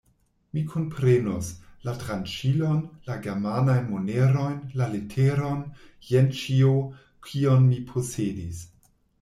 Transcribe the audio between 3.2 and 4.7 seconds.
germanajn monerojn,